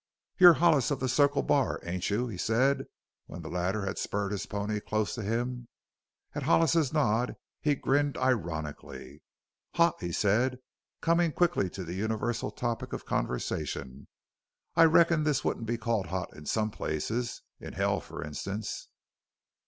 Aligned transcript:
"You're 0.39 0.53
Hollis, 0.55 0.89
of 0.89 0.99
the 0.99 1.07
Circle 1.07 1.43
Bar, 1.43 1.79
ain't 1.83 2.09
you?" 2.09 2.27
he 2.27 2.35
said 2.35 2.85
when 3.27 3.43
the 3.43 3.51
latter 3.51 3.85
had 3.85 3.99
spurred 3.99 4.31
his 4.31 4.47
pony 4.47 4.79
close 4.79 5.13
to 5.13 5.21
him. 5.21 5.67
At 6.33 6.41
Hollis's 6.41 6.91
nod 6.91 7.35
he 7.61 7.75
grinned 7.75 8.17
ironically. 8.17 9.21
"Hot!" 9.75 9.97
he 10.01 10.11
said, 10.11 10.57
coming 11.01 11.31
quickly 11.31 11.69
to 11.69 11.83
the 11.83 11.93
universal 11.93 12.49
topic 12.49 12.93
of 12.93 13.05
conversation; 13.05 14.07
"I 14.75 14.85
reckon 14.85 15.23
this 15.23 15.45
wouldn't 15.45 15.67
be 15.67 15.77
called 15.77 16.07
hot 16.07 16.35
in 16.35 16.47
some 16.47 16.71
places 16.71 17.43
in 17.59 17.73
hell, 17.73 17.99
for 17.99 18.23
instance. 18.23 18.87